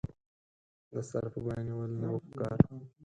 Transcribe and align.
د 0.91 0.93
سر 1.09 1.25
په 1.33 1.39
بیه 1.45 1.59
نېول 1.65 1.91
نه 2.01 2.07
وو 2.11 2.23
پکار. 2.25 2.59